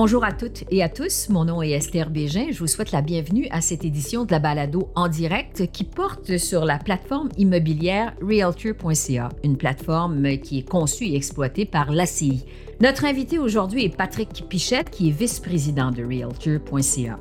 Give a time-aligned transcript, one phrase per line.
[0.00, 2.52] Bonjour à toutes et à tous, mon nom est Esther Bégin.
[2.52, 6.36] Je vous souhaite la bienvenue à cette édition de la balado en direct qui porte
[6.36, 12.44] sur la plateforme immobilière Realtor.ca, une plateforme qui est conçue et exploitée par l'ACI.
[12.80, 17.18] Notre invité aujourd'hui est Patrick Pichette, qui est vice-président de Realtor.ca.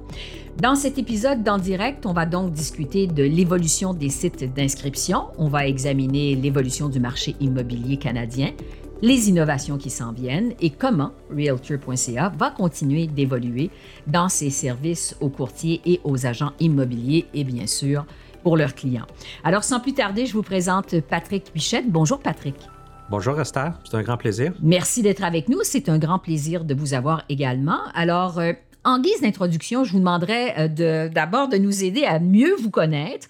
[0.61, 5.47] Dans cet épisode d'en direct, on va donc discuter de l'évolution des sites d'inscription, on
[5.47, 8.51] va examiner l'évolution du marché immobilier canadien,
[9.01, 13.69] les innovations qui s'en viennent et comment Realtor.ca va continuer d'évoluer
[14.07, 18.05] dans ses services aux courtiers et aux agents immobiliers et bien sûr
[18.43, 19.05] pour leurs clients.
[19.43, 21.89] Alors sans plus tarder, je vous présente Patrick Bichette.
[21.89, 22.55] Bonjour Patrick.
[23.09, 24.53] Bonjour Esther, c'est un grand plaisir.
[24.61, 27.79] Merci d'être avec nous, c'est un grand plaisir de vous avoir également.
[27.93, 28.51] Alors, euh,
[28.83, 33.27] en guise d'introduction, je vous demanderai euh, d'abord de nous aider à mieux vous connaître.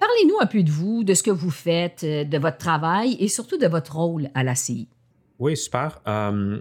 [0.00, 3.28] Parlez-nous un peu de vous, de ce que vous faites, euh, de votre travail et
[3.28, 4.88] surtout de votre rôle à la CI.
[5.40, 6.00] Oui, super.
[6.06, 6.60] Euh,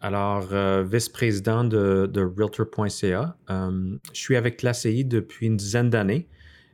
[0.00, 3.36] alors, euh, vice-président de, Realtor.ca.
[3.50, 6.28] Euh, je suis avec l'ACI depuis une dizaine d'années.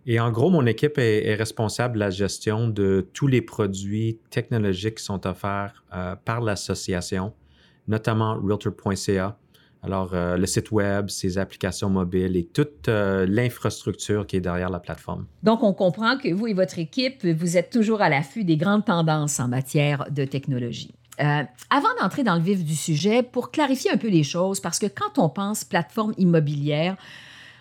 [0.07, 4.97] Et en gros, mon équipe est, responsable de la gestion de tous les produits technologiques
[4.97, 5.85] qui sont offerts
[6.25, 7.35] par l'association,
[7.89, 9.37] notamment Realtor.ca.
[9.83, 15.27] Alors, le site web, ses applications mobiles et toute l'infrastructure qui est derrière la plateforme.
[15.43, 18.87] Donc, on comprend que vous et votre équipe, vous êtes toujours à l'affût des grandes
[18.87, 20.95] tendances en matière de technologie.
[21.21, 24.79] Euh, avant d'entrer dans le vif du sujet, pour clarifier un peu les choses, parce
[24.79, 26.97] que quand on pense plateforme immobilière,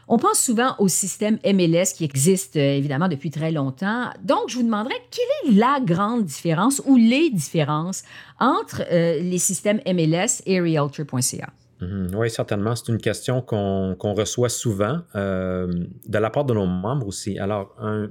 [0.08, 4.10] on pense souvent au système MLS qui existe euh, évidemment depuis très longtemps.
[4.24, 8.04] Donc, je vous demanderais quelle est la grande différence ou les différences
[8.40, 11.50] entre euh, les systèmes MLS et Realtor.ca?
[11.82, 12.12] Mhm.
[12.16, 12.76] oui, certainement.
[12.76, 17.38] C'est une question qu'on reçoit souvent de la part de nos membres aussi.
[17.38, 18.10] Alors, un,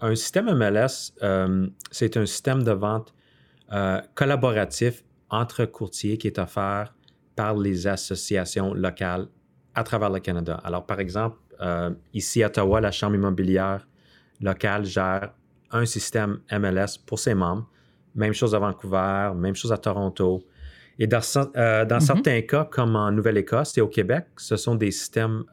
[0.00, 1.12] un système MLS,
[1.90, 3.12] c'est un système de vente
[3.72, 6.94] euh, collaboratif entre courtiers qui est offert
[7.36, 9.26] par les associations locales
[9.74, 10.58] à travers le Canada.
[10.64, 13.86] Alors, par exemple, euh, ici à Ottawa, la Chambre immobilière
[14.40, 15.34] locale gère
[15.70, 17.68] un système MLS pour ses membres.
[18.14, 20.42] Même chose à Vancouver, même chose à Toronto.
[20.98, 22.00] Et dans, euh, dans mm-hmm.
[22.00, 25.44] certains cas, comme en Nouvelle-Écosse et au Québec, ce sont des systèmes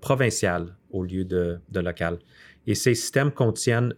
[0.00, 2.18] provinciaux au lieu de, de local.
[2.68, 3.92] Et ces systèmes contiennent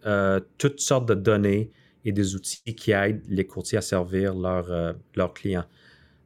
[0.57, 1.71] toutes sortes de données
[2.07, 5.65] et des outils qui aident les courtiers à servir euh, leurs clients.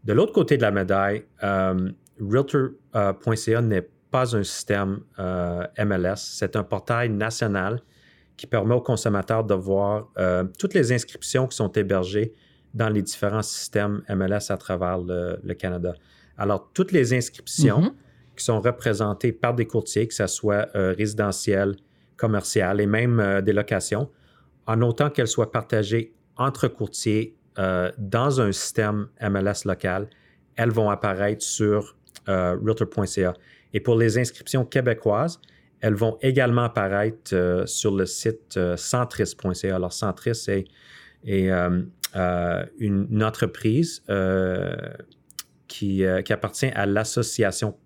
[0.04, 6.54] De l'autre côté de la médaille, euh, Realtor.ca euh, n'est pas un système MLS, c'est
[6.56, 7.80] un portail national
[8.36, 10.08] qui permet aux consommateurs de voir
[10.58, 12.32] toutes les inscriptions qui sont hébergées
[12.74, 15.94] dans les différents systèmes MLS à travers le, Canada.
[16.36, 18.36] Alors, toutes les inscriptions mm-hmm.
[18.36, 21.76] qui sont représentées par des courtiers, que ce soit résidentiel,
[22.16, 24.10] commercial et même des locations,
[24.70, 30.08] en autant qu'elle soit partagée entre courtiers euh, dans un système MLS local,
[30.54, 31.96] elles vont apparaître sur
[32.28, 33.34] euh, Realtor.ca.
[33.74, 35.40] Et pour les inscriptions québécoises,
[35.80, 39.74] elles vont également apparaître euh, sur le site centris.ca.
[39.74, 40.46] Alors, Centris
[41.24, 41.50] est,
[42.78, 44.04] une, entreprise
[45.66, 47.76] qui, appartient à l'Association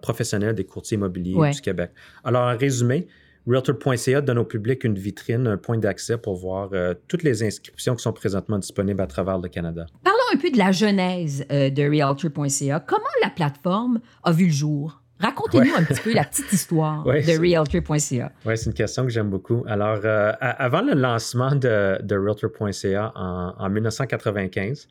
[0.00, 1.92] professionnelle des courtiers immobiliers du Québec.
[2.24, 3.06] Alors, en résumé,
[3.46, 7.96] Realtor.ca donne au public une vitrine, un point d'accès pour voir euh, toutes les inscriptions
[7.96, 9.86] qui sont présentement disponibles à travers le Canada.
[10.04, 12.80] Parlons un peu de la genèse euh, de Realtor.ca.
[12.80, 15.02] Comment la plateforme a vu le jour?
[15.18, 18.32] Racontez-nous un petit peu la petite histoire de Realtor.ca.
[18.44, 19.64] Oui, c'est une question que j'aime beaucoup.
[19.68, 24.88] Alors, euh, avant le lancement de, Realtor.ca en, 1995,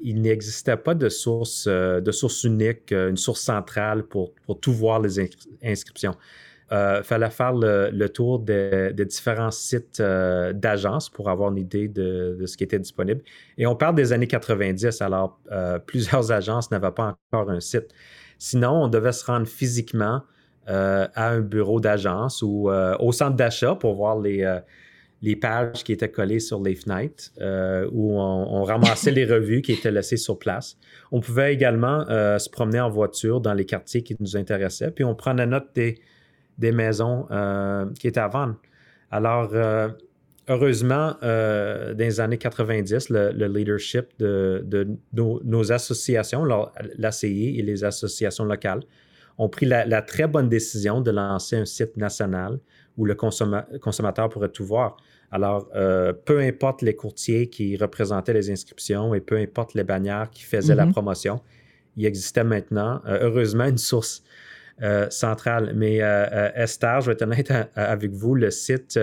[0.00, 5.00] il n'existait pas de source, de source unique, une source centrale pour, pour tout voir
[5.00, 5.20] les
[5.62, 6.16] inscriptions
[6.72, 12.40] euh, fallait faire le, tour des différents sites euh, d'agences pour avoir une idée de,
[12.46, 13.22] ce qui était disponible.
[13.58, 17.88] Et on parle des années 90, alors euh, plusieurs agences n'avaient pas encore un site.
[18.38, 20.22] Sinon, on devait se rendre physiquement
[20.66, 24.60] à un bureau d'agence ou au centre d'achat pour voir les,
[25.20, 27.32] les pages qui étaient collées sur les fenêtres,
[27.90, 30.76] où on, ramassait les revues qui étaient laissées sur place.
[31.10, 35.16] On pouvait également se promener en voiture dans les quartiers qui nous intéressaient, puis on
[35.16, 36.00] prenait note des
[36.60, 38.56] des maisons euh, qui étaient à vendre.
[39.10, 39.88] Alors, euh,
[40.46, 46.44] heureusement, euh, dans les années 90, le, leadership de, nos, associations,
[46.98, 48.82] l'ACI et les associations locales,
[49.38, 52.60] ont pris la, très bonne décision de lancer un site national
[52.98, 54.98] où le consommateur pourrait tout voir.
[55.32, 55.70] Alors,
[56.26, 60.74] peu importe les courtiers qui représentaient les inscriptions et peu importe les bannières qui faisaient
[60.74, 60.92] la mm-hmm.
[60.92, 61.40] promotion,
[61.96, 64.22] il existait maintenant, heureusement, une source
[65.10, 65.72] centrale.
[65.74, 68.98] Mais euh, euh, Esther, je vais être honnête avec vous, le site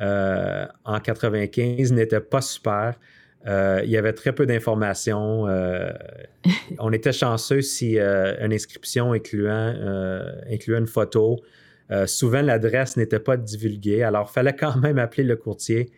[0.00, 2.94] en 95 n'était pas super.
[3.46, 5.48] Euh, il y avait très peu d'informations.
[5.48, 5.90] Euh,
[6.78, 9.74] on était chanceux si une inscription incluant,
[10.50, 11.40] incluant une photo.
[12.06, 15.90] souvent, l'adresse n'était pas divulguée, alors il fallait quand même appeler le courtier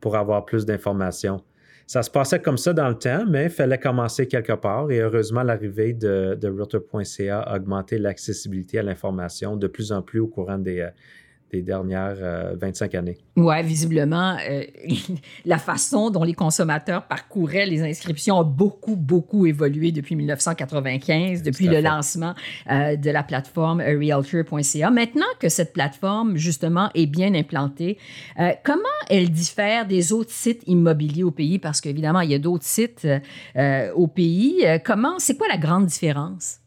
[0.00, 1.42] pour avoir plus d'informations.
[1.86, 5.00] Ça se passait comme ça dans le temps, mais il fallait commencer quelque part et
[5.00, 10.26] heureusement, l'arrivée de, de Realtor.ca a augmenté l'accessibilité à l'information de plus en plus au
[10.26, 10.88] courant des,
[11.54, 12.16] des dernières
[12.60, 13.18] 25 euh, années.
[13.36, 14.64] Oui, visiblement, euh,
[15.44, 21.68] la façon dont les consommateurs parcouraient les inscriptions a beaucoup, beaucoup évolué depuis 1995, depuis
[21.68, 22.34] le lancement
[22.70, 24.90] euh, de la plateforme realtor.ca.
[24.90, 27.98] Maintenant que cette plateforme, justement, est bien implantée,
[28.64, 31.58] comment elle diffère des autres sites immobiliers au pays?
[31.58, 33.06] Parce qu'évidemment, il y a d'autres sites
[33.94, 34.64] au pays.
[34.84, 36.63] comment, c'est quoi la grande différence?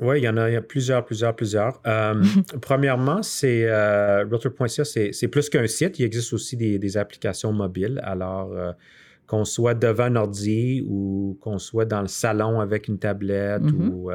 [0.00, 1.80] Oui, il y en a, plusieurs, plusieurs, plusieurs.
[1.86, 2.22] Euh,
[2.62, 5.98] premièrement, c'est euh, Realtor.ca, c'est plus qu'un site.
[5.98, 8.00] Il existe aussi des, applications mobiles.
[8.04, 8.72] Alors, euh,
[9.26, 13.88] qu'on soit devant un ordi ou qu'on soit dans le salon avec une tablette mm-hmm.
[13.88, 14.10] ou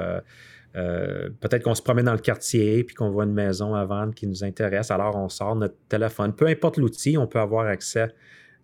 [0.74, 4.26] peut-être qu'on se promène dans le quartier puis qu'on voit une maison à vendre qui
[4.26, 4.90] nous intéresse.
[4.90, 6.34] Alors, on sort notre téléphone.
[6.34, 8.14] Peu importe l'outil, on peut avoir accès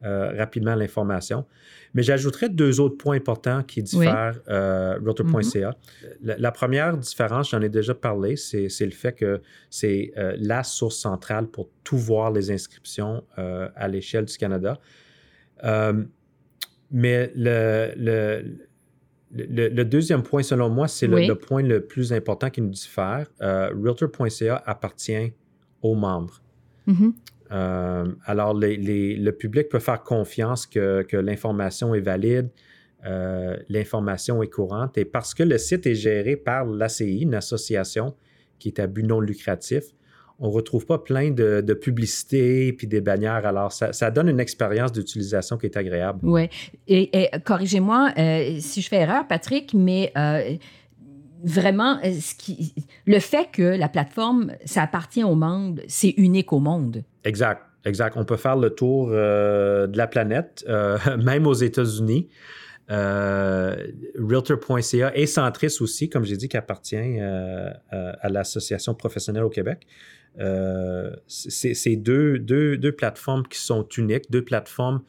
[0.01, 1.45] rapidement à l'information.
[1.93, 5.71] Mais j'ajouterais deux autres points importants qui diffèrent euh, Realtor.ca.
[5.71, 6.35] Mm-hmm.
[6.37, 10.97] la, première différence, j'en ai déjà parlé, c'est le fait que c'est euh, la source
[10.97, 14.79] centrale pour tout voir les inscriptions euh, à l'échelle du Canada.
[16.91, 18.43] mais le,
[19.31, 23.27] le, deuxième point, selon moi, c'est le, point le plus important qui nous diffère.
[23.39, 25.33] Realtor.ca appartient
[25.81, 26.41] aux membres.
[26.87, 27.13] Mm-hmm.
[27.51, 32.49] Euh, alors, le public peut faire confiance que, l'information est valide,
[33.05, 34.97] euh, l'information est courante.
[34.97, 38.15] Et parce que le site est géré par l'ACI, une association
[38.59, 39.83] qui est à but non lucratif,
[40.41, 43.45] on ne retrouve pas plein de, publicités puis des bannières.
[43.45, 46.19] Alors, ça, donne une expérience d'utilisation qui est agréable.
[46.23, 46.49] Oui.
[46.87, 50.13] Et, corrigez-moi euh, si je fais erreur, Patrick, mais
[51.43, 51.99] vraiment,
[52.37, 52.73] qui,
[53.05, 57.03] le fait que la plateforme, ça appartient aux membres, c'est unique au monde.
[57.23, 58.15] Exact, exact.
[58.17, 62.27] On peut faire le tour euh, de la planète, euh, même aux États-Unis.
[62.91, 63.75] Euh,
[64.17, 69.85] Realtor.ca et Centris aussi, comme j'ai dit, qui appartient à l'Association professionnelle au Québec.
[71.27, 75.01] c'est deux, plateformes qui sont uniques, deux plateformes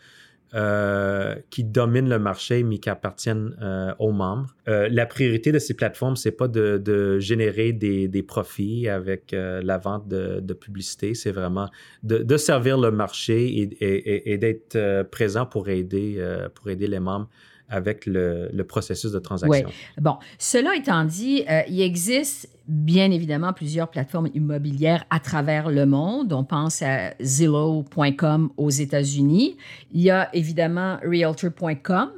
[0.53, 4.55] euh, qui dominent le marché, mais qui appartiennent euh, aux membres.
[4.69, 10.09] Euh, la priorité de ces plateformes, c'est pas de, générer des, profits avec la vente
[10.09, 11.69] de, publicité, c'est vraiment
[12.03, 16.21] de, servir le marché et, d'être présent pour aider,
[16.55, 17.29] pour aider les membres
[17.71, 19.69] avec le, processus de transaction.
[19.69, 19.75] Oui.
[20.01, 25.87] Bon, cela étant dit, euh, il existe bien évidemment plusieurs plateformes immobilières à travers le
[25.87, 26.33] monde.
[26.33, 29.57] On pense à Zillow.com aux États-Unis.
[29.93, 32.11] Il y a évidemment Realtor.com.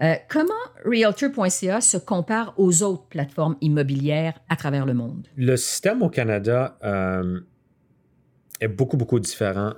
[0.00, 0.52] Euh, comment
[0.84, 5.26] Realtor.ca se compare aux autres plateformes immobilières à travers le monde?
[5.36, 7.40] Le système au Canada euh,
[8.60, 9.72] est beaucoup, beaucoup différent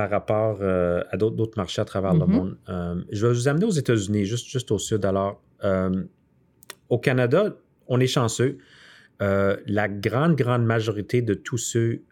[0.00, 2.30] par rapport euh, à d'autres marchés à travers le mm-hmm.
[2.30, 2.56] monde.
[2.70, 5.04] Euh, je vais vous amener aux États-Unis, juste, juste au sud.
[5.04, 6.04] Alors, euh,
[6.88, 7.54] au Canada,
[7.86, 8.56] on est chanceux.
[9.20, 12.02] la grande, grande majorité de tous ceux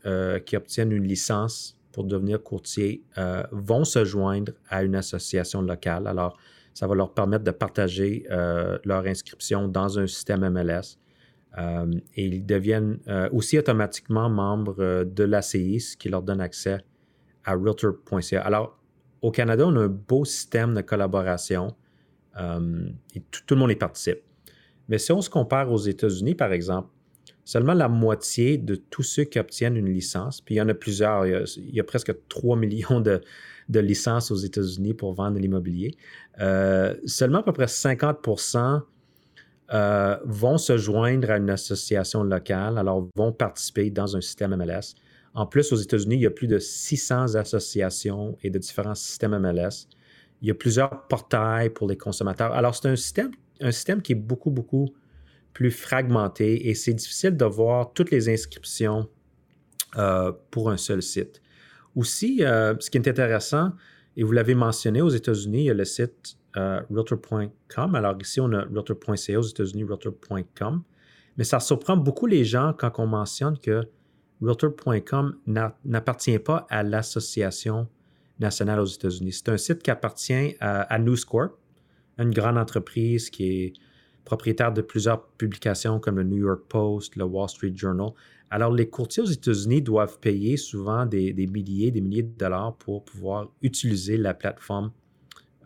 [0.45, 3.03] qui obtiennent une licence pour devenir courtier
[3.51, 6.07] vont se joindre à une association locale.
[6.07, 6.37] Alors,
[6.75, 8.27] ça va leur permettre de partager
[8.85, 10.99] leur inscription dans un système MLS.
[12.19, 12.99] et ils deviennent
[13.33, 16.81] aussi automatiquement membres de l'ACI, ce qui leur donne accès
[17.49, 18.43] à realtor.ca.
[18.43, 18.79] Alors,
[19.23, 21.75] au Canada, on a un beau système de collaboration
[22.39, 24.21] euh, et tout, le monde y participe.
[24.89, 26.89] Mais si on se compare aux États-Unis, par exemple,
[27.45, 30.75] seulement la moitié de tous ceux qui obtiennent une licence, puis il y en a
[30.75, 33.21] plusieurs, il y a, presque 3 millions de,
[33.69, 35.97] licences aux États-Unis pour vendre l'immobilier,
[36.41, 38.83] euh, seulement à peu près 50%
[39.73, 44.95] euh, vont se joindre à une association locale, alors vont participer dans un système MLS.
[45.39, 49.39] En plus, aux États-Unis, il y a plus de 600 associations et de différents systèmes
[49.39, 49.87] MLS.
[50.43, 52.53] Il y a plusieurs portails pour les consommateurs.
[52.55, 54.93] Alors, c'est un système, qui est beaucoup, beaucoup
[55.53, 59.09] plus fragmenté et c'est difficile de voir toutes les inscriptions
[59.97, 61.41] euh, pour un seul site.
[61.95, 63.71] Aussi, euh, ce qui est intéressant,
[64.17, 67.95] et vous l'avez mentionné, aux États-Unis, il y a le site euh, realtor.com.
[67.95, 70.83] Alors ici, on a realtor.ca, aux États-Unis, realtor.com.
[71.37, 73.83] Mais ça surprend beaucoup les gens quand on mentionne que
[74.41, 75.37] Realtor.com
[75.85, 77.89] n'appartient pas à l'Association
[78.39, 79.33] nationale aux États-Unis.
[79.33, 81.59] C'est un site qui appartient à, News Corp,
[82.19, 83.73] une grande entreprise qui est
[84.25, 88.11] propriétaire de plusieurs publications comme le New York Post, le Wall Street Journal.
[88.51, 93.05] Alors, les courtiers aux États-Unis doivent payer souvent des, milliers, des milliers de dollars pour
[93.05, 94.93] pouvoir utiliser la plateforme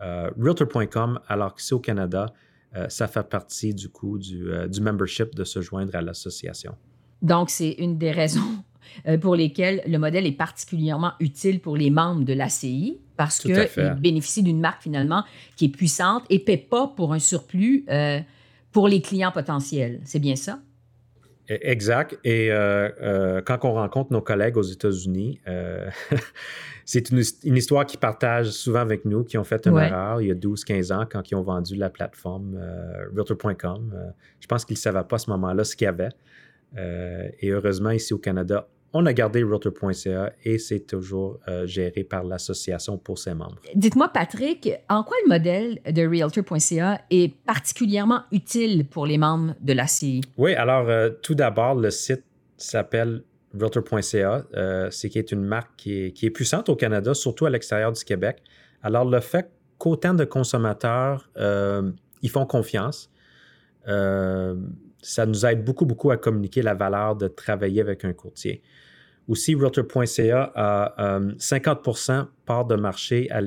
[0.01, 2.27] Realtor.com, alors qu'ici au Canada,
[2.89, 6.75] ça fait partie du coup du, du membership de se joindre à l'association.
[7.23, 8.41] Donc, c'est une des raisons
[9.21, 14.43] pour lesquelles le modèle est particulièrement utile pour les membres de l'ACI parce qu'ils bénéficient
[14.43, 15.25] d'une marque finalement
[15.57, 17.87] qui est puissante et ne paie pas pour un surplus
[18.73, 20.01] pour les clients potentiels.
[20.05, 20.59] C'est bien ça?
[21.51, 22.19] E, exact.
[22.25, 25.89] Et euh, euh, quand on rencontre nos collègues aux États-Unis, euh,
[26.85, 30.31] c'est une, histoire qu'ils partagent souvent avec nous, qui ont fait une erreur il y
[30.31, 32.59] a 12-15 ans quand ils ont vendu la plateforme
[33.15, 33.93] Realtor.com.
[34.41, 36.11] je pense qu'ils ne savaient pas à ce moment-là ce qu'il y avait.
[36.77, 42.25] Et heureusement, ici au Canada, on a gardé Realtor.ca et c'est toujours euh, géré par
[42.25, 43.61] l'association pour ses membres.
[43.75, 49.73] Dites-moi, Patrick, en quoi le modèle de Realtor.ca est particulièrement utile pour les membres de
[49.73, 50.21] la CI?
[50.37, 52.25] Oui, alors euh, tout d'abord, le site
[52.57, 53.23] s'appelle
[53.59, 54.45] Realtor.ca.
[54.55, 58.05] Euh, c'est qui est une marque qui est, puissante au Canada, surtout à l'extérieur du
[58.05, 58.43] Québec.
[58.83, 61.31] Alors, le fait qu'autant de consommateurs
[62.23, 63.11] y font confiance,
[65.03, 68.63] ça nous aide beaucoup, beaucoup à communiquer la valeur de travailler avec un courtier.
[69.29, 73.41] Aussi, Realtor.ca a 50% euh, part de marché à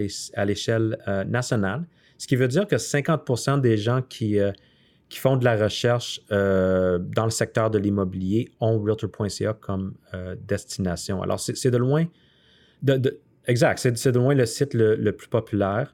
[0.45, 1.85] l'échelle euh, nationale,
[2.17, 4.51] ce qui veut dire que 50% des gens qui, euh,
[5.09, 9.95] qui font de la recherche dans le secteur de l'immobilier ont Realtor.ca comme
[10.47, 11.21] destination.
[11.21, 12.05] Alors, c'est de loin,
[13.45, 15.93] exact, c'est de loin le site le, plus populaire.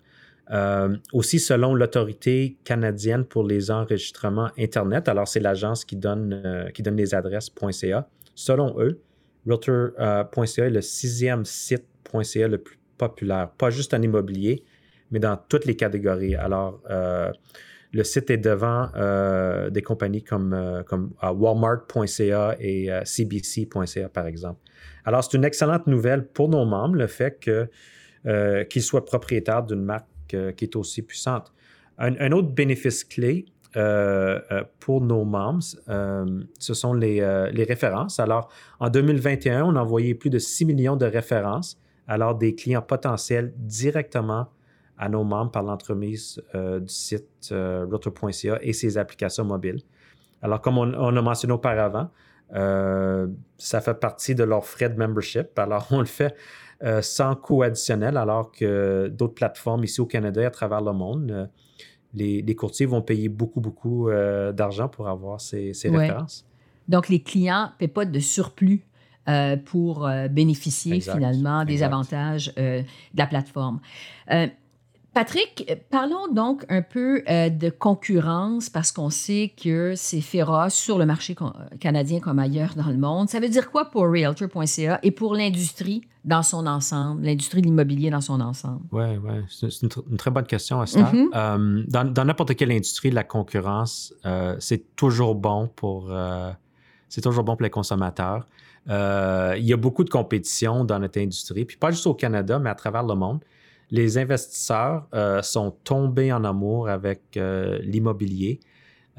[1.13, 6.97] Aussi, selon l'autorité canadienne pour les enregistrements Internet, alors c'est l'agence qui, donne qui donne
[6.97, 8.99] les adresses.ca, selon eux,
[9.45, 14.63] Realtor.ca est le sixième site.ca le plus populaire, pas juste en immobilier,
[15.09, 16.35] mais dans toutes les catégories.
[16.35, 17.31] Alors, euh,
[17.91, 24.59] le site est devant euh, des compagnies comme, euh, comme Walmart.ca et CBC.ca, par exemple.
[25.03, 30.05] Alors, c'est une excellente nouvelle pour nos membres, le fait qu'ils soient propriétaires d'une marque
[30.55, 31.51] qui est aussi puissante.
[31.97, 33.45] un, autre bénéfice clé,
[33.77, 37.23] euh, euh, pour nos membres, euh, ce sont les,
[37.63, 38.19] références.
[38.19, 38.49] Alors,
[38.81, 43.53] en 2021, on a envoyé plus de 6 millions de références, alors des clients potentiels
[43.55, 44.47] directement
[44.97, 47.87] à nos membres par l'entremise du site euh,
[48.61, 49.79] et ses applications mobiles.
[50.41, 52.09] Alors, comme on, on a mentionné auparavant,
[52.51, 55.57] ça fait partie de leur frais de membership.
[55.57, 56.35] Alors, on le fait
[57.01, 61.49] sans coût additionnel, alors que d'autres plateformes ici au Canada et à travers le monde
[62.13, 66.45] les, courtiers vont payer beaucoup, beaucoup euh, d'argent pour avoir ces, références.
[66.87, 68.85] Donc, les clients ne paient pas de surplus
[69.29, 72.83] euh, pour euh, bénéficier finalement des avantages de
[73.15, 73.79] la plateforme.
[75.13, 80.97] Patrick, parlons donc un peu euh, de concurrence parce qu'on sait que c'est féroce sur
[80.97, 81.35] le marché
[81.81, 83.27] canadien comme ailleurs dans le monde.
[83.27, 88.09] Ça veut dire quoi pour Realtor.ca et pour l'industrie dans son ensemble, l'industrie de l'immobilier
[88.09, 88.83] dans son ensemble?
[88.93, 91.01] Oui, oui, c'est une, très bonne question, Asta.
[91.01, 91.29] Mm-hmm.
[91.35, 96.09] Euh, dans n'importe quelle industrie, la concurrence, euh, c'est toujours bon pour
[97.09, 98.47] c'est toujours bon pour les consommateurs.
[98.87, 102.69] il y a beaucoup de compétition dans notre industrie, puis pas juste au Canada, mais
[102.69, 103.41] à travers le monde
[103.91, 108.61] les investisseurs euh, sont tombés en amour avec euh, l'immobilier.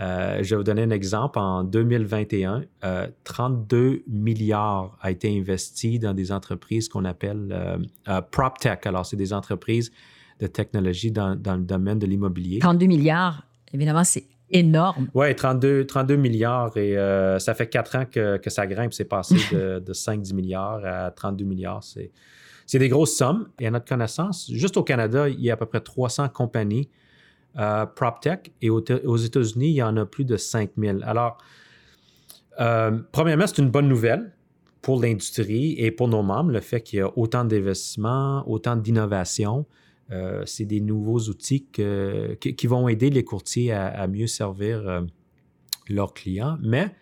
[0.00, 1.38] Euh, je vais vous donner un exemple.
[1.38, 2.64] En 2021,
[3.24, 7.78] 32 milliards a été investi dans des entreprises qu'on appelle
[8.30, 8.86] PropTech.
[8.86, 9.92] Alors, c'est des entreprises
[10.40, 12.58] de technologie dans, le domaine de l'immobilier.
[12.58, 15.08] 32 milliards, évidemment, c'est énorme.
[15.14, 16.94] Oui, 32, 32 milliards et
[17.38, 18.94] ça fait quatre ans que, ça grimpe.
[18.94, 21.84] C'est passé de, de 5-10 milliards à 32 milliards.
[21.84, 22.10] C'est
[22.66, 23.48] c'est des grosses sommes.
[23.60, 26.88] Et à notre connaissance, juste au Canada, il y a à peu près 300 compagnies
[27.58, 31.02] euh, PropTech et aux, États-Unis, il y en a plus de 5000.
[31.04, 31.36] Alors,
[32.60, 34.32] euh, premièrement, c'est une bonne nouvelle
[34.80, 39.66] pour l'industrie et pour nos membres, le fait qu'il y a autant d'investissements, autant d'innovation.
[40.10, 45.04] Euh, c'est des nouveaux outils qui, vont aider les courtiers à, à mieux servir
[45.88, 46.58] leurs clients.
[46.62, 46.94] Mais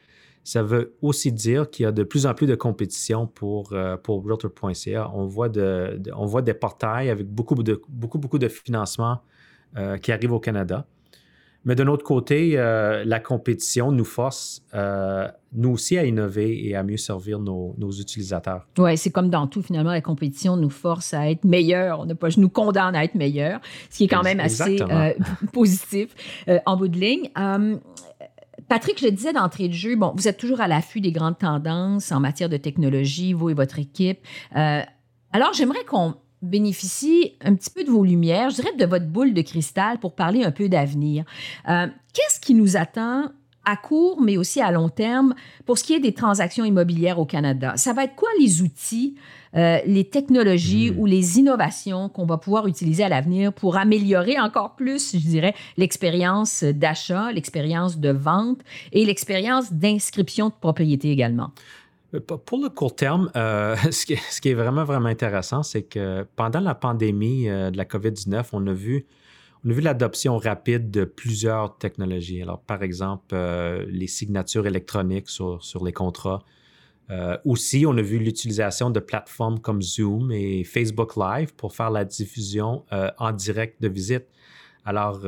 [0.45, 3.97] ça veut aussi dire qu'il y a de plus en plus de compétition pour, euh,
[3.97, 5.11] pour Realtor.ca.
[5.15, 5.51] On, voit
[6.17, 9.21] on voit des portails avec beaucoup de, beaucoup, beaucoup de financement
[9.77, 10.87] euh, qui arrivent au Canada.
[11.67, 14.65] Mais de notre côté, euh, la compétition nous force,
[15.53, 18.67] nous aussi, à innover et à mieux servir nos, utilisateurs.
[18.79, 22.01] Oui, c'est comme dans tout, finalement, la compétition nous force à être meilleurs.
[22.01, 24.79] On ne pas, nous condamne à être meilleurs, ce qui est quand même assez
[25.53, 26.15] positif
[26.65, 27.29] en bout de ligne.
[28.71, 31.37] Patrick, je le disais d'entrée de jeu, bon, vous êtes toujours à l'affût des grandes
[31.37, 34.21] tendances en matière de technologie, vous et votre équipe.
[34.55, 34.83] Euh,
[35.33, 39.35] alors, j'aimerais qu'on bénéficie un petit peu de vos lumières, je dirais de votre boule
[39.35, 41.25] de cristal pour parler un peu d'avenir.
[41.69, 43.33] Euh, qu'est-ce qui nous attend
[43.65, 45.35] à court, mais aussi à long terme,
[45.67, 47.75] pour ce qui est des transactions immobilières au Canada.
[47.77, 49.15] Ça va être quoi les outils,
[49.57, 50.99] euh, les technologies hmm.
[50.99, 55.55] ou les innovations qu'on va pouvoir utiliser à l'avenir pour améliorer encore plus, je dirais,
[55.77, 58.61] l'expérience d'achat, l'expérience de vente
[58.93, 61.51] et l'expérience d'inscription de propriété également?
[62.15, 66.61] Euh, pour le court terme, euh, ce, qui est, vraiment, vraiment intéressant, c'est que pendant
[66.61, 69.07] la pandémie de la COVID-19, on a vu
[69.65, 72.43] on a vu l'adoption rapide de plusieurs technologies.
[72.43, 76.43] Alors, par exemple, euh, les signatures électroniques sur, les contrats.
[77.11, 81.91] Euh, aussi, on a vu l'utilisation de plateformes comme Zoom et Facebook Live pour faire
[81.91, 84.27] la diffusion euh, en direct de visites.
[84.87, 85.21] Alors,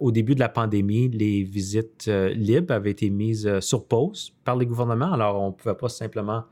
[0.00, 4.64] au début de la pandémie, les visites libres avaient été mises sur pause par les
[4.64, 5.12] gouvernements.
[5.12, 6.44] Alors, on ne pouvait pas simplement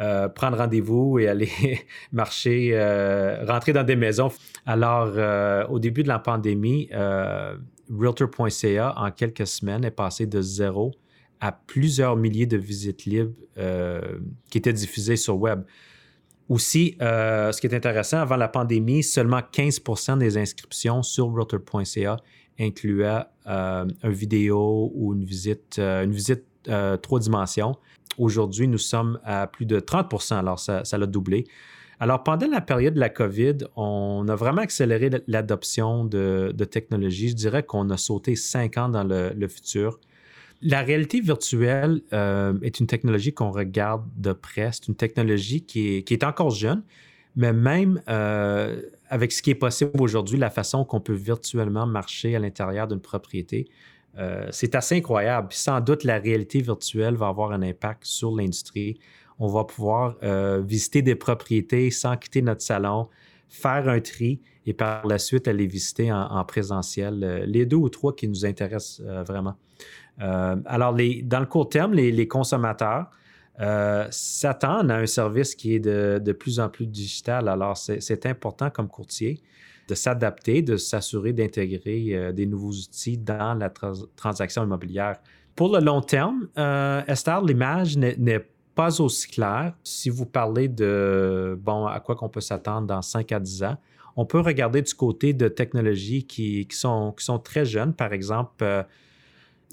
[0.00, 1.50] euh, prendre rendez-vous et aller
[2.12, 4.30] marcher, euh, rentrer dans des maisons.
[4.64, 6.88] Alors, euh, au début de la pandémie,
[7.90, 10.92] Realtor.ca, en quelques semaines, est passé de zéro
[11.40, 13.34] à plusieurs milliers de visites libres
[14.50, 15.62] qui étaient diffusées sur web.
[16.48, 22.16] Aussi, ce qui est intéressant, avant la pandémie, seulement 15% des inscriptions sur Realtor.ca
[22.58, 26.44] incluaient une vidéo ou une visite, une visite
[27.02, 27.76] trois dimensions.
[28.18, 31.46] Aujourd'hui, nous sommes à plus de 30% alors ça, l'a doublé.
[32.00, 37.30] Alors, pendant la période de la COVID, on a vraiment accéléré l'adoption de, technologies.
[37.30, 39.98] Je dirais qu'on a sauté cinq ans dans le, futur.
[40.62, 44.70] La réalité virtuelle euh, est une technologie qu'on regarde de près.
[44.72, 46.82] C'est une technologie qui est, encore jeune,
[47.36, 52.36] mais même euh, avec ce qui est possible aujourd'hui, la façon qu'on peut virtuellement marcher
[52.36, 53.68] à l'intérieur d'une propriété,
[54.18, 55.48] euh, c'est assez incroyable.
[55.50, 58.98] sans doute, la réalité virtuelle va avoir un impact sur l'industrie.
[59.38, 63.08] On va pouvoir euh, visiter des propriétés sans quitter notre salon,
[63.48, 67.88] faire un tri et par la suite aller visiter en, présentiel euh, les deux ou
[67.88, 69.54] trois qui nous intéressent vraiment.
[70.18, 73.06] alors, dans le court terme, les, consommateurs
[74.10, 77.48] s'attendent à un service qui est de, de, plus en plus digital.
[77.48, 79.40] Alors, c'est important comme courtier
[79.88, 83.70] de s'adapter, de s'assurer d'intégrer euh, des nouveaux outils dans la
[84.16, 85.16] transaction immobilière.
[85.56, 89.72] Pour le long terme, euh, Esther, l'image n'est pas aussi claire.
[89.82, 93.76] Si vous parlez de bon, à quoi qu'on peut s'attendre dans 5 à 10 ans,
[94.14, 97.94] on peut regarder du côté de technologies qui, sont, qui sont très jeunes.
[97.94, 98.82] Par exemple, euh,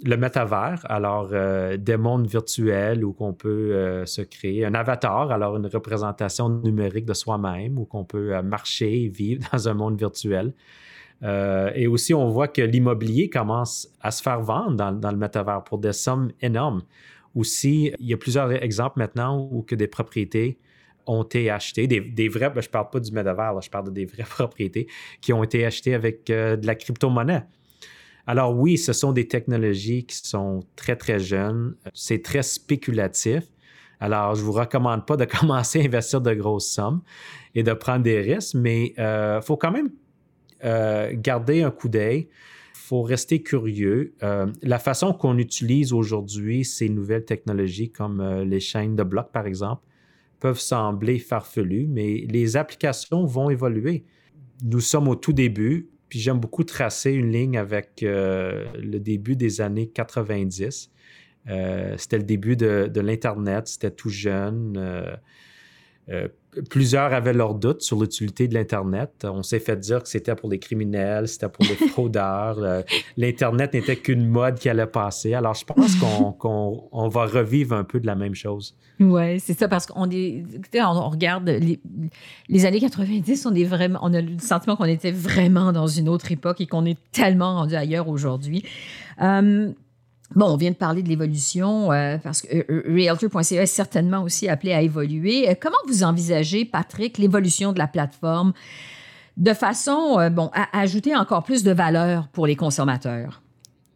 [0.03, 5.31] le métavers, alors euh, des mondes virtuels où qu'on peut euh, se créer un avatar,
[5.31, 9.73] alors une représentation numérique de soi-même, où qu'on peut euh, marcher et vivre dans un
[9.73, 10.53] monde virtuel.
[11.23, 15.77] et aussi, on voit que l'immobilier commence à se faire vendre dans, le métavers pour
[15.77, 16.81] des sommes énormes.
[17.34, 20.60] Aussi, il y a plusieurs exemples maintenant où que des propriétés
[21.08, 23.91] ont été achetées, des, vrais, ben, je ne parle pas du métavers, je parle de
[23.91, 24.88] des vraies propriétés
[25.21, 27.43] qui ont été achetées avec de la crypto-monnaie.
[28.28, 31.76] Alors oui, ce sont des technologies qui sont très, très jeunes.
[31.94, 33.44] C'est très spéculatif.
[34.00, 37.02] Alors, je ne vous recommande pas de commencer à investir de grosses sommes
[37.54, 39.90] et de prendre des risques, mais il euh, faut quand même
[40.64, 42.28] euh, garder un coup d'œil.
[42.74, 44.14] Il faut rester curieux.
[44.24, 49.48] Euh, la façon qu'on utilise aujourd'hui ces nouvelles technologies, comme les chaînes de blocs, par
[49.48, 49.84] exemple,
[50.40, 54.04] peuvent sembler farfelues, mais les applications vont évoluer.
[54.64, 55.90] Nous sommes au tout début.
[56.19, 60.89] J'aime beaucoup tracer une ligne avec euh, le début des années 90.
[61.47, 64.78] Euh, c'était le début de, l'Internet, c'était tout jeune.
[66.10, 66.28] Euh,
[66.70, 69.26] plusieurs avaient leurs doutes sur l'utilité de l'Internet.
[69.26, 72.58] On s'est fait dire que c'était pour les criminels, c'était pour les fraudeurs.
[73.18, 75.34] L'Internet n'était qu'une mode qui allait passer.
[75.34, 75.96] Alors, je pense
[76.39, 78.76] qu'on va revivre un peu de la même chose.
[79.00, 81.50] Oui, c'est ça, parce qu'on on, regarde
[82.48, 86.08] les, années 90, on, est vraiment, on a le sentiment qu'on était vraiment dans une
[86.08, 88.63] autre époque et qu'on est tellement rendu ailleurs aujourd'hui.
[89.22, 89.72] Euh,
[90.34, 94.48] bon, on vient de parler de l'évolution, euh, parce que euh, Realtor.ca est certainement aussi
[94.48, 95.56] appelé à évoluer.
[95.62, 98.54] comment vous envisagez, Patrick, l'évolution de la plateforme
[99.38, 103.42] de façon bon, à ajouter encore plus de valeur pour les consommateurs?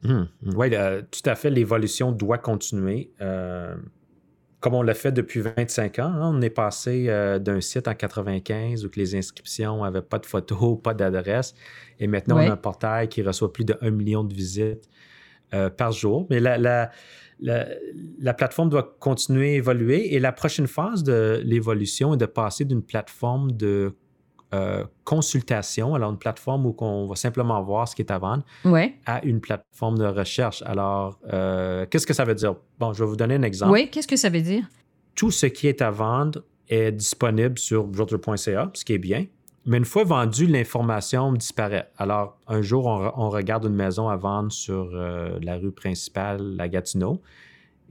[0.06, 1.50] Hum, oui, tout à fait.
[1.50, 3.12] L'évolution doit continuer
[4.60, 6.04] comme on l'a fait depuis 25 ans.
[6.04, 10.26] Hein, on est passé euh, d'un site en 95 où les inscriptions n'avaient pas de
[10.26, 11.56] photos, pas d'adresse.
[12.00, 14.90] Et maintenant, on a un portail qui reçoit plus de 1 million de visites
[15.54, 16.28] euh, par jour.
[16.30, 16.92] Mais la, la,
[17.40, 20.14] la, plateforme doit continuer à évoluer.
[20.14, 23.96] Et la prochaine phase de l'évolution est de passer d'une plateforme de
[24.54, 28.44] euh, consultation, alors une plateforme où on va simplement voir ce qui est à vendre,
[29.06, 30.64] à une plateforme de recherche.
[30.66, 32.56] Alors, euh, qu'est-ce que ça veut dire?
[32.80, 33.72] Bon, je vais vous donner un exemple.
[33.72, 34.64] Oui, qu'est-ce que ça veut dire?
[35.14, 39.26] Tout ce qui est à vendre est disponible sur Realtor.ca, ce qui est bien.
[39.66, 41.90] Mais une fois vendu, l'information disparaît.
[41.98, 46.68] Alors, un jour, on, regarde une maison à vendre sur euh, la rue principale, la
[46.70, 47.22] Gatineau,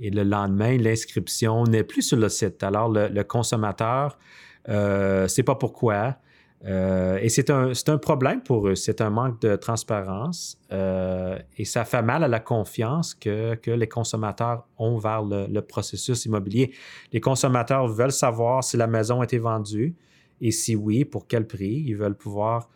[0.00, 2.62] et le lendemain, l'inscription n'est plus sur le site.
[2.62, 4.18] Alors, le, consommateur
[4.66, 6.16] ne euh, sait pas pourquoi.
[6.64, 8.74] Euh, et c'est un, un, problème pour eux.
[8.74, 13.88] C'est un manque de transparence et ça fait mal à la confiance que, que les
[13.88, 16.72] consommateurs ont vers le, processus immobilier.
[17.12, 19.94] Les consommateurs veulent savoir si la maison a été vendue,
[20.40, 21.84] et si oui, pour quel prix?
[21.86, 22.68] Ils veulent pouvoir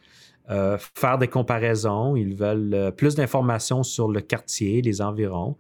[0.51, 5.57] euh, faire des comparaisons, ils veulent euh, plus d'informations sur le quartier, les environs.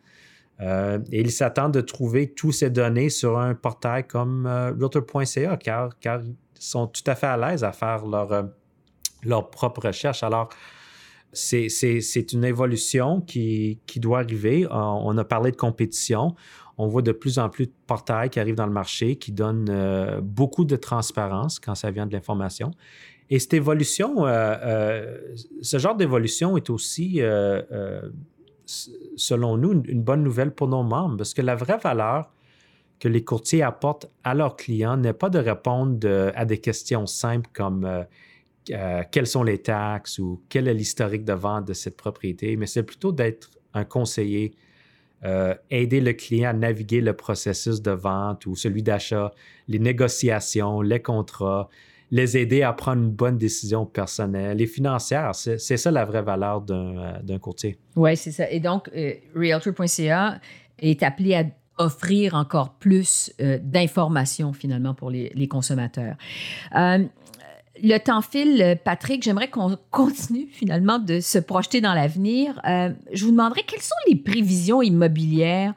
[0.60, 5.90] Euh, et ils s'attendent de trouver toutes ces données sur un portail comme realtor.ca car,
[6.04, 8.48] ils sont tout à fait à l'aise à faire leur,
[9.24, 10.22] leur propre recherche.
[10.22, 10.50] Alors,
[11.32, 14.66] c'est une évolution qui, qui, doit arriver.
[14.70, 16.34] On a parlé de compétition
[16.82, 19.70] on voit de plus en plus de portails qui arrivent dans le marché qui donnent
[19.70, 22.72] euh, beaucoup de transparence quand ça vient de l'information.
[23.30, 25.18] Et cette évolution, euh, euh,
[25.62, 27.20] ce genre d'évolution est aussi,
[29.16, 32.32] selon nous, une, bonne nouvelle pour nos membres parce que la vraie valeur
[32.98, 37.48] que les courtiers apportent à leurs clients n'est pas de répondre à des questions simples
[37.52, 38.06] comme
[38.64, 42.82] quelles sont les taxes ou quel est l'historique de vente de cette propriété, mais c'est
[42.82, 44.52] plutôt d'être un conseiller
[45.24, 49.32] euh, aider le client à naviguer le processus de vente ou celui d'achat,
[49.68, 51.68] les négociations, les contrats,
[52.10, 55.34] les aider à prendre une bonne décision personnelle et financière.
[55.34, 57.78] C'est ça la vraie valeur d'un euh, courtier.
[57.96, 58.50] Oui, c'est ça.
[58.50, 60.40] Et donc, euh, Realtor.ca
[60.78, 61.44] est appelé à
[61.78, 66.16] offrir encore plus d'informations finalement pour les consommateurs
[67.82, 69.22] le temps file, Patrick.
[69.22, 72.60] J'aimerais qu'on continue finalement de se projeter dans l'avenir.
[72.66, 75.74] Euh, je vous demanderais quelles sont les prévisions immobilières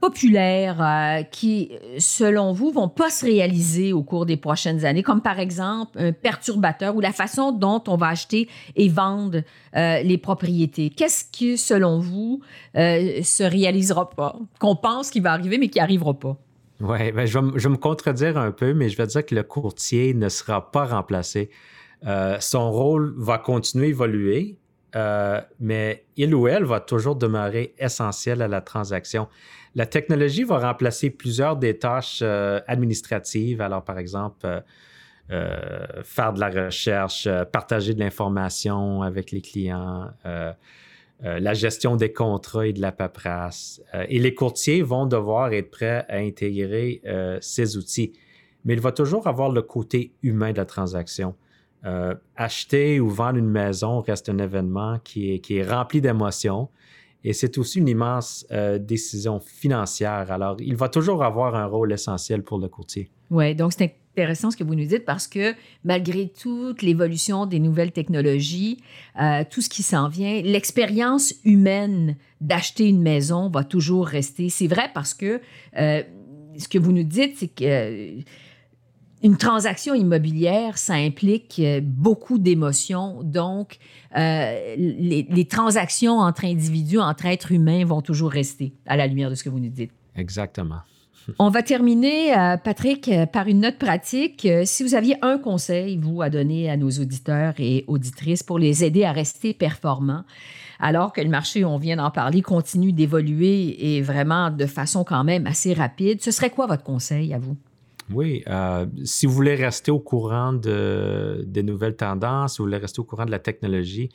[0.00, 5.20] populaires euh, qui, selon vous, vont pas se réaliser au cours des prochaines années, comme
[5.20, 9.42] par exemple un perturbateur ou la façon dont on va acheter et vendre
[9.76, 10.88] euh, les propriétés.
[10.88, 12.40] Qu'est-ce qui, selon vous,
[12.74, 16.38] se réalisera pas, qu'on pense qu'il va arriver, mais qui arrivera pas?
[16.80, 20.14] Oui, ben je, vais, me contredire un peu, mais je vais dire que le courtier
[20.14, 21.50] ne sera pas remplacé.
[22.06, 24.56] Euh, son rôle va continuer à évoluer,
[24.96, 29.28] euh, mais il ou elle va toujours demeurer essentiel à la transaction.
[29.74, 33.60] La technologie va remplacer plusieurs des tâches euh, administratives.
[33.60, 34.62] Alors, par exemple,
[36.02, 40.10] faire de la recherche, partager de l'information avec les clients,
[41.24, 43.82] euh, la gestion des contrats et de la paperasse.
[43.94, 48.14] Euh, et les courtiers vont devoir être prêts à intégrer euh, ces outils.
[48.64, 51.34] Mais il va toujours avoir le côté humain de la transaction.
[52.36, 56.68] acheter ou vendre une maison reste un événement qui est, qui est rempli d'émotions.
[57.24, 58.46] Et c'est aussi une immense
[58.80, 60.30] décision financière.
[60.30, 63.10] Alors, il va toujours avoir un rôle essentiel pour le courtier.
[63.30, 67.58] Oui, donc c'est intéressant ce que vous nous dites parce que malgré toute l'évolution des
[67.58, 68.82] nouvelles technologies,
[69.20, 74.48] euh, tout ce qui s'en vient, l'expérience humaine d'acheter une maison va toujours rester.
[74.48, 75.40] C'est vrai parce que
[75.76, 76.02] euh,
[76.58, 78.20] ce que vous nous dites, c'est que euh,
[79.22, 83.22] une transaction immobilière, ça implique beaucoup d'émotions.
[83.22, 83.76] Donc,
[84.16, 89.34] les, les, transactions entre individus, entre êtres humains vont toujours rester à la lumière de
[89.34, 89.92] ce que vous nous dites.
[90.16, 90.80] Exactement.
[91.38, 94.46] On va terminer, euh, Patrick, euh, par une note pratique.
[94.46, 98.58] Euh, si vous aviez un conseil, vous, à donner à nos auditeurs et auditrices pour
[98.58, 100.24] les aider à rester performants,
[100.78, 105.24] alors que le marché, on vient d'en parler, continue d'évoluer et vraiment de façon quand
[105.24, 107.56] même assez rapide, ce serait quoi votre conseil à vous?
[108.12, 108.42] Oui,
[109.04, 113.04] si vous voulez rester au courant de, des nouvelles tendances, si vous voulez rester au
[113.04, 114.08] courant de la technologie,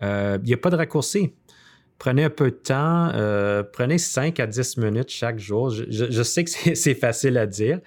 [0.00, 1.32] il n'y a pas de raccourci
[1.98, 5.70] prenez un peu de temps, euh, prenez 5 à 10 minutes chaque jour.
[5.70, 7.80] Je, sais que c'est facile à dire,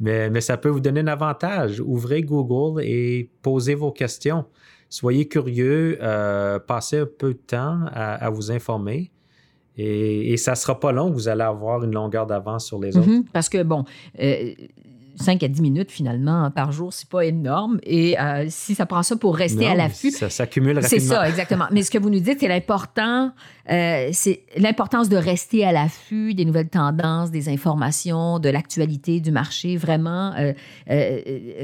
[0.00, 1.80] mais, mais, ça peut vous donner un avantage.
[1.80, 4.44] Ouvrez Google et posez vos questions.
[4.88, 9.10] Soyez curieux, euh, passez un peu de temps à, vous informer.
[9.76, 13.08] Et, ça ne sera pas long, vous allez avoir une longueur d'avance sur les autres.
[13.08, 13.24] Mm-hmm.
[13.32, 13.84] parce que, bon,
[14.20, 14.52] euh,
[15.16, 17.78] 5 à 10 minutes finalement par jour, c'est pas énorme.
[17.82, 20.10] Et euh, si ça prend ça pour rester à l'affût.
[20.10, 20.88] Ça s'accumule rapidement.
[20.88, 21.66] C'est ça, exactement.
[21.70, 23.32] Mais ce que vous nous dites, c'est l'important,
[23.70, 29.30] euh, c'est l'importance de rester à l'affût des nouvelles tendances, des informations, de l'actualité du
[29.30, 29.76] marché.
[29.76, 30.52] Vraiment, euh,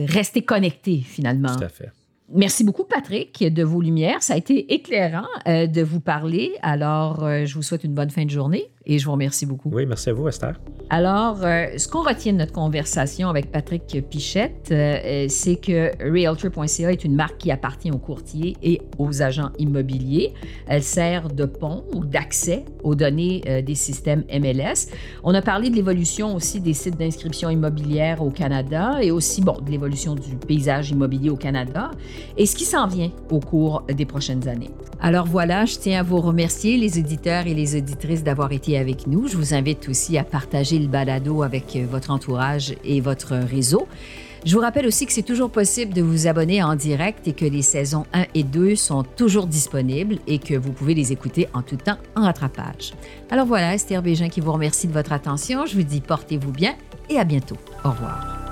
[0.07, 1.55] rester connecté finalement.
[1.57, 1.91] Tout à fait.
[2.31, 4.23] Merci beaucoup, Patrick, de vos lumières.
[4.23, 6.53] Ça a été éclairant de vous parler.
[6.61, 9.71] Alors, je vous souhaite une bonne fin de journée et je vous remercie beaucoup.
[9.71, 10.59] Oui, merci à vous, Esther.
[10.91, 16.91] Alors, euh, ce qu'on retient de notre conversation avec Patrick Pichette, euh, c'est que Realtor.ca
[16.91, 20.33] est une marque qui appartient aux courtiers et aux agents immobiliers.
[20.67, 24.89] Elle sert de pont ou d'accès aux données euh, des systèmes MLS.
[25.23, 29.59] On a parlé de l'évolution aussi des sites d'inscription immobilière au Canada et aussi, bon,
[29.61, 31.91] de l'évolution du paysage immobilier au Canada
[32.39, 34.71] et ce qui s'en vient au cours des prochaines années.
[35.01, 39.07] Alors voilà, je tiens à vous remercier, les éditeurs et les auditrices, d'avoir été avec
[39.07, 39.29] nous.
[39.29, 43.87] Je vous invite aussi à partager le balado avec euh, votre entourage et votre réseau.
[44.45, 47.45] Je vous rappelle aussi que c'est toujours possible de vous abonner en direct et que
[47.45, 51.63] les saisons 1 et 2 sont toujours disponibles et que vous pouvez les écouter en
[51.63, 52.95] tout temps en rattrapage.
[53.31, 55.67] Alors voilà, Esther Bégin qui vous remercie de votre attention.
[55.67, 56.77] Je vous dis portez-vous bien
[57.11, 57.57] et à bientôt.
[57.85, 58.48] Au revoir.